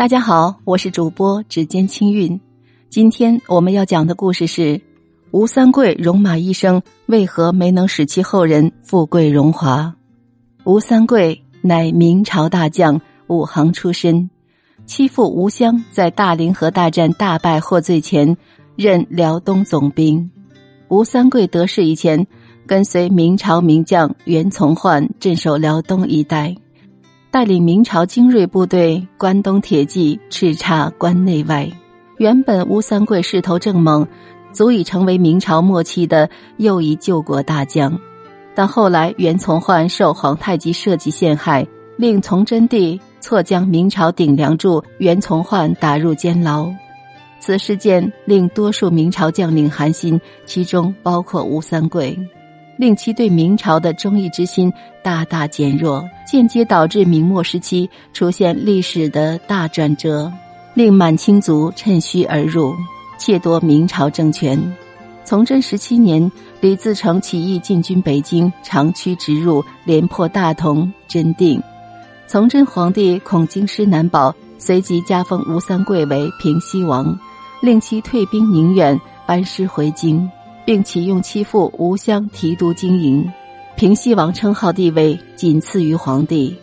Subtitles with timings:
[0.00, 2.40] 大家好，我是主播指尖清韵。
[2.88, 4.80] 今天我们要讲的故事是
[5.30, 9.94] 吴三桂戎马一生，为何没能使其后人富贵荣华？
[10.64, 14.30] 吴三桂乃明朝大将，武行出身，
[14.86, 18.38] 其父吴襄在大凌河大战大败获罪前，
[18.76, 20.30] 任辽东总兵。
[20.88, 22.26] 吴三桂得势以前，
[22.66, 26.56] 跟随明朝名将袁从焕镇守辽东一带。
[27.30, 31.70] 带领明朝精锐部队关东铁骑叱咤关内外，
[32.18, 34.04] 原本吴三桂势头正猛，
[34.52, 37.96] 足以成为明朝末期的又一救国大将。
[38.52, 41.64] 但后来袁从焕受皇太极设计陷害，
[41.96, 46.68] 令崇祯帝错将明朝顶梁柱袁从焕打入监牢。
[47.38, 52.18] 此事件令多数明朝将领寒心，其中包括吴三桂。
[52.80, 60.32] 令其对明朝的忠义之心大大减弱，间接导致明末时期出现历史的大转折，
[60.72, 62.74] 令满清族趁虚而入，
[63.18, 64.58] 窃夺明朝政权。
[65.26, 66.32] 崇祯十七年，
[66.62, 71.62] 李自成起义进军北京，长驱直入，连破大同、真定。
[72.28, 77.14] 崇祯皇帝恐京师难保，随即加封吴三桂为平西王，
[77.60, 80.26] 令其退兵宁远，班师回京。
[80.64, 83.30] 并启用其父吴襄提督经营，
[83.76, 86.54] 平西王称号地位仅次于皇帝，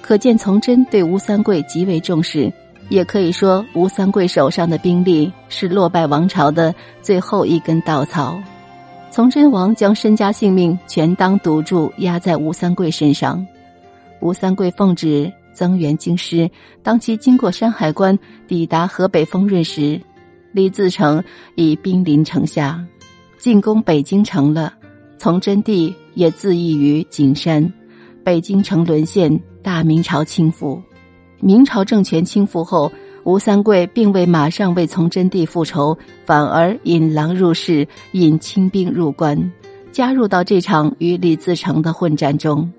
[0.00, 2.52] 可见崇祯对吴三桂极为重视。
[2.88, 8.40] 也可以说，吴三桂手上的兵力是落败王朝的最后一根稻草。
[9.10, 13.44] 崇祯王将身家性命全当赌注压在吴三桂身上。
[14.20, 16.48] 吴三桂奉旨增援京师，
[16.82, 20.00] 当其经过山海关抵达河北丰润时，
[20.52, 21.20] 李自成
[21.56, 22.84] 已兵临城下。
[23.38, 24.72] 进攻北京城了，
[25.18, 27.72] 崇祯帝也自缢于景山，
[28.24, 30.80] 北京城沦陷，大明朝倾覆。
[31.40, 32.90] 明朝政权倾覆后，
[33.24, 39.52] 吴三桂并未马上为崇祯帝复仇，反而引狼入室，引清兵入关，
[39.92, 42.72] 加入到这场与李自成的混战中。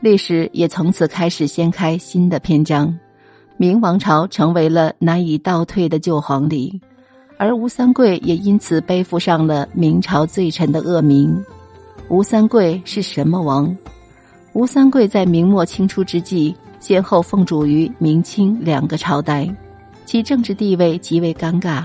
[0.00, 2.96] 历史也从此开始掀开新的篇章，
[3.56, 6.80] 明王朝成为了难以倒退的旧皇帝。
[7.38, 11.44] 而吴三桂也因此背负上了明朝罪臣的恶名。
[12.08, 13.76] 吴三桂是什么王？
[14.52, 19.48] 吴三桂在明末清初之际，先后奉主于明清两个朝代，
[20.04, 21.84] 其政治地位极为尴尬。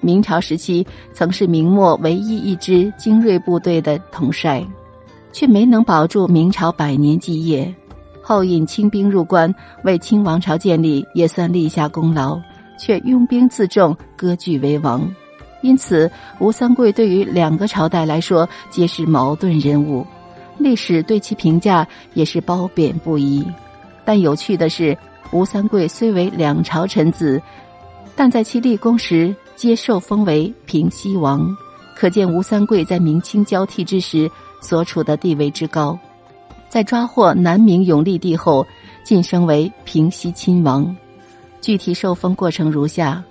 [0.00, 4.66] 明朝时期曾是明末唯一一支精锐部队的统帅，
[5.32, 7.72] 却没能保住明朝百年基业。
[8.22, 12.40] 后引清兵入关，为清王朝建立也算立下功劳。
[12.80, 15.06] 却拥兵自重，割据为王，
[15.60, 20.06] 因此吴三桂对于两个朝代来说皆是矛盾人物，
[20.56, 23.46] 历史对其评价也是褒贬不一。
[24.02, 24.96] 但有趣的是，
[25.30, 27.40] 吴三桂虽为两朝臣子，
[28.16, 31.54] 但在其立功时皆受封为平西王，
[31.94, 34.28] 可见吴三桂在明清交替之时
[34.62, 35.98] 所处的地位之高。
[36.70, 38.66] 在抓获南明永历帝后，
[39.04, 40.96] 晋升为平西亲王。
[41.60, 43.22] 具体受封过程如下：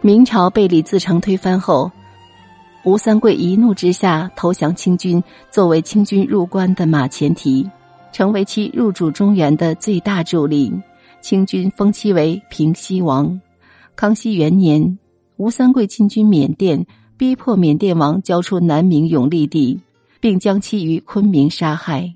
[0.00, 1.90] 明朝被李自成推翻后，
[2.84, 7.68] 吴三桂一怒之下投降清军，作为清军入关的马前蹄，
[8.12, 10.72] 成为其入主中原的最大助力。
[11.20, 13.40] 清军封其为平西王。
[13.94, 14.98] 康熙元年，
[15.36, 16.84] 吴三桂进军缅甸，
[17.16, 19.78] 逼迫缅甸王交出南明永历帝，
[20.20, 22.12] 并将其于昆明杀害。